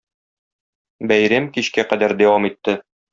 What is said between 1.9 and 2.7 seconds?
кадәр дәвам